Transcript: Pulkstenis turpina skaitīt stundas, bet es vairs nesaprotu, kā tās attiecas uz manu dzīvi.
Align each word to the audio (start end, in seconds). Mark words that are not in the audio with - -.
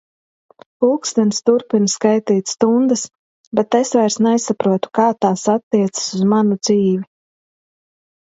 Pulkstenis 0.83 1.41
turpina 1.49 1.91
skaitīt 1.93 2.53
stundas, 2.53 3.03
bet 3.59 3.77
es 3.81 3.93
vairs 3.99 4.17
nesaprotu, 4.29 4.91
kā 5.01 5.07
tās 5.27 5.45
attiecas 5.59 6.09
uz 6.19 6.25
manu 6.33 6.59
dzīvi. 6.65 7.05